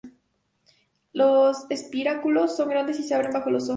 [1.13, 3.69] Los espiráculos son grandes y se abren bajo los ojos.